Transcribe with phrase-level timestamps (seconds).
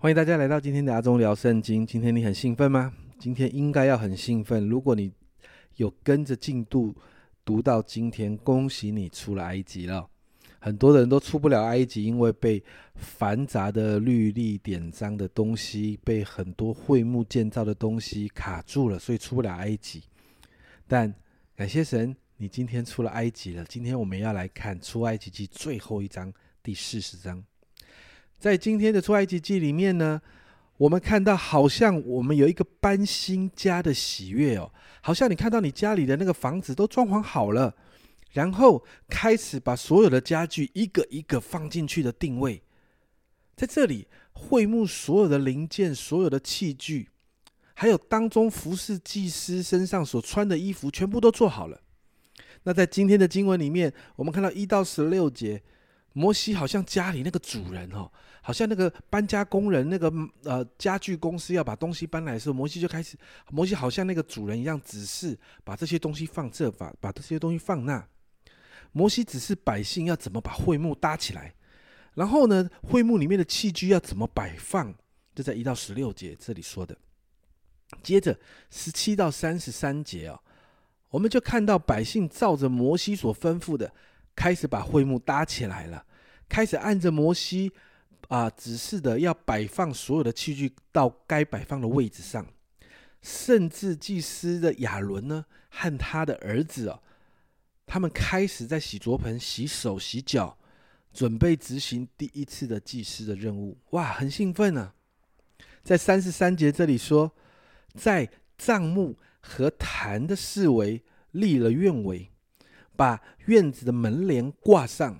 [0.00, 1.84] 欢迎大家来到今天的阿忠聊圣经。
[1.84, 2.94] 今天你很兴奋吗？
[3.18, 4.68] 今天应该要很兴奋。
[4.68, 5.10] 如果你
[5.74, 6.94] 有跟着进度
[7.44, 10.08] 读到今天，恭喜你出了埃及了。
[10.60, 12.62] 很多人都出不了埃及，因为被
[12.94, 20.04] 繁杂的律例典章的东西，被很多会幕建造的东西卡住了，所以出不了埃及。
[20.86, 21.12] 但
[21.56, 23.64] 感谢神，你今天出了埃及了。
[23.64, 27.42] 今天我们要来看出埃及记最后一章，第四十章。
[28.38, 30.22] 在今天的出埃及记里面呢，
[30.76, 37.74] 我们看到好像我们有一个搬新家的喜悦哦，好像你看到你家里的那个房子都装潢好了，
[38.30, 42.62] 然后开始把所有的家具一个一个放进去的定位，
[43.56, 47.08] 在这里会幕所有的零件、所有的器具，
[47.74, 51.80] 还有当中服侍祭司身上所穿的衣服，全部都做好了。
[52.62, 55.60] 那在今天的经文里面，我们看到一到十六节。
[56.12, 60.12] 摩西好像家里那个主人哦，好像那个搬家工人，那个
[60.44, 63.16] 呃家具公司要把东西搬来的时候，摩西就开始，
[63.50, 68.06] 摩西好像那个主人一样，指示把这些东西放这，把把这些东西放那。
[68.92, 71.54] 摩西指示百姓要怎么把会幕搭起来，
[72.14, 74.94] 然后呢，会幕里面的器具要怎么摆放，
[75.34, 76.96] 就在一到十六节这里说的。
[78.02, 78.38] 接着
[78.70, 80.40] 十七到三十三节哦，
[81.10, 83.92] 我们就看到百姓照着摩西所吩咐的，
[84.38, 86.06] 开始把会幕搭起来了。
[86.48, 87.72] 开始按着摩西
[88.28, 92.46] 啊指示的，要摆放所有的器具到该摆放的位置上，
[93.20, 97.02] 甚至祭司的亚伦呢和他的儿子哦，
[97.84, 100.56] 他们开始在洗濯盆洗手洗脚，
[101.12, 103.76] 准备执行第一次的祭司的任务。
[103.90, 104.94] 哇，很兴奋啊！
[105.82, 107.32] 在三十三节这里说，
[107.94, 111.02] 在帐幕和坛的四围
[111.32, 112.30] 立了院围，
[112.98, 115.16] 把院子的门帘挂上，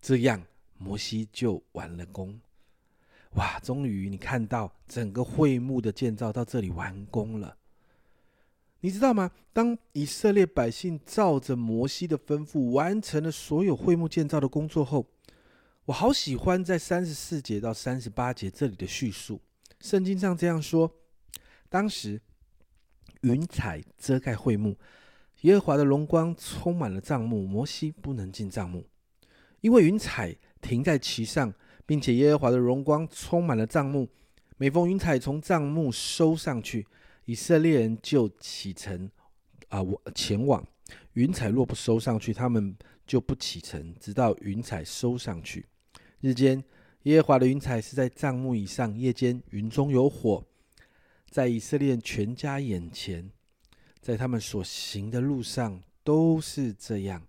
[0.00, 0.40] 这样。
[0.82, 2.40] 摩西就完了工，
[3.32, 3.60] 哇！
[3.60, 7.54] 终于你看到整个会幕的建造到这里完工了。
[8.80, 9.30] 你知道吗？
[9.52, 15.06] 当以色列百姓照着摩西的吩咐完成了所有会幕建造的工作后，
[15.84, 19.38] 我好喜欢在三十四节到三十八节这里的叙述。
[19.80, 20.90] 圣经上这样说：
[21.68, 22.22] 当时
[23.20, 24.78] 云彩遮盖会幕，
[25.42, 28.86] 耶和华的荣光充满了帐幕，摩西不能进帐幕，
[29.60, 30.36] 因为云彩。
[30.62, 31.54] 停在其上，
[31.86, 34.06] 并且耶和华的荣光充满了帐幕。
[34.58, 36.86] 每逢云彩从帐幕收上去，
[37.24, 39.10] 以色列人就启程
[39.70, 40.62] 啊，我前往。
[41.14, 42.76] 云彩若不收上去，他们
[43.06, 45.64] 就不启程，直到云彩收上去。
[46.20, 46.62] 日间
[47.04, 50.44] 耶和华的云彩是在帐幕以上，夜间云中有火，
[51.30, 53.30] 在以色列全家眼前，
[54.00, 57.26] 在他们所行的路上都是这样。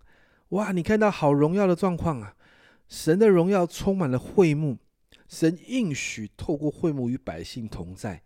[0.50, 2.36] 哇，你看到好荣耀的状况啊！
[2.88, 4.76] 神的荣耀充满了会幕，
[5.26, 8.22] 神应许透过会幕与百姓同在，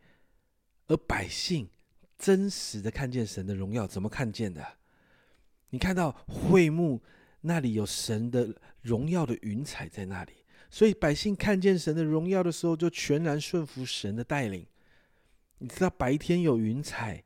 [0.88, 1.68] 而百姓
[2.18, 4.66] 真实的看见神的荣耀，怎么看见的？
[5.70, 7.00] 你看到会幕
[7.42, 10.32] 那里有神的荣耀的云彩在那里，
[10.68, 14.66] 所以百姓看见神的荣耀的时候，就全然顺服神的带领。
[15.58, 17.22] 你知道白天有云彩，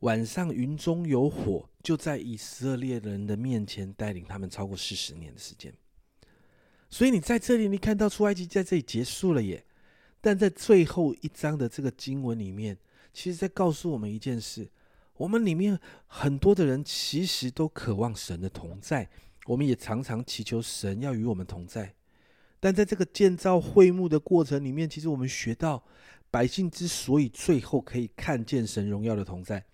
[0.00, 5.72] 晚上云中有火，就在以色列人的面前带领他们超过四十年的时间。
[6.88, 9.64] 所以你在这里，你看到出埃及在这里结束了耶。
[10.20, 12.76] 但在最后一章的这个经文里面，
[13.12, 14.68] 其实在告诉我们一件事：
[15.16, 19.08] 我们里面很多的人其实都渴望神的同在，
[19.46, 21.94] 我们也常常祈求神要与我们同在。
[22.58, 25.84] 但在这个建造会幕的过程里面，其实我们学到，
[26.30, 29.64] 百姓之所以最后可以看见神荣耀的同在，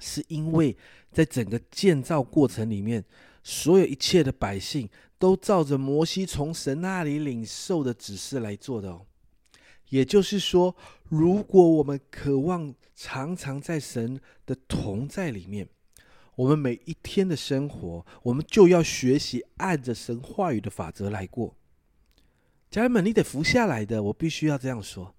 [0.00, 0.76] 是因为
[1.12, 3.04] 在整个建造过程里面，
[3.42, 4.88] 所有一切的百姓。
[5.18, 9.06] 都照着摩西从神那里领受的指示来做的哦。
[9.88, 10.76] 也就是说，
[11.08, 15.66] 如果我们渴望常常在神的同在里面，
[16.34, 21.56] 我们每一天的生活，我们就要学习按着神话语的法则来过。
[22.70, 25.14] 家人们，你得服下来的，我必须要这样说，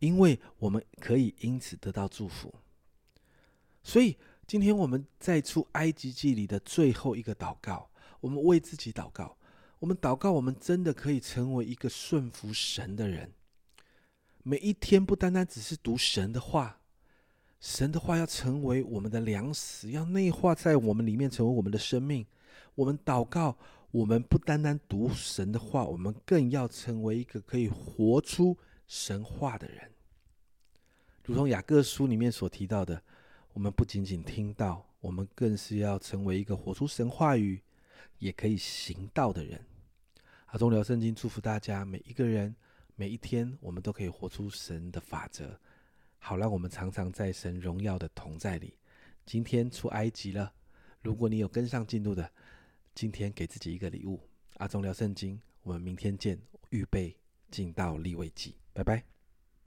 [0.00, 2.52] 因为我们可以因此得到祝福。
[3.82, 7.88] 所以，今天我们在出埃及记里的最后一个祷告。
[8.20, 9.36] 我们为自己祷告，
[9.80, 13.32] 我们祷告，我们真的可以成为一个顺服神的人。
[14.44, 16.80] 每一天不单单只是读神的话，
[17.58, 22.24] 神的话要成为我们的粮食，要内化在我们里面，成为我们的生命。
[22.76, 23.58] 我们祷告，
[23.90, 28.56] 我们不单单读神的话，我们更要成为一个可以活出
[28.86, 29.90] 神话的人。
[31.24, 33.02] 如同雅各书里面所提到的，
[33.52, 37.62] 我们不仅仅听到，我们更是要成为一个活出神话语。
[38.18, 39.60] 也可以行道的人，
[40.46, 42.54] 阿忠聊圣经，祝福大家每一个人，
[42.94, 45.58] 每一天我们都可以活出神的法则，
[46.18, 48.78] 好让我们常常在神荣耀的同在里。
[49.26, 50.52] 今天出埃及了，
[51.00, 52.30] 如果你有跟上进度的，
[52.94, 54.20] 今天给自己一个礼物。
[54.58, 56.38] 阿忠聊圣经，我们明天见。
[56.70, 57.14] 预备
[57.50, 59.11] 进到立位记，拜拜。